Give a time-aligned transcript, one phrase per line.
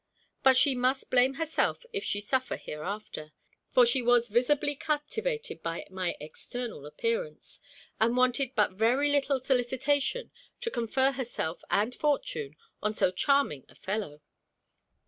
[0.41, 3.33] But she must blame herself if she suffer hereafter;
[3.69, 7.59] for she was visibly captivated by my external appearance,
[7.99, 13.75] and wanted but very little solicitation to confer herself and fortune on so charming a
[13.75, 14.21] fellow.